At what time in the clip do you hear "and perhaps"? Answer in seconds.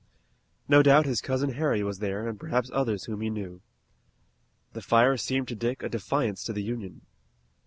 2.27-2.71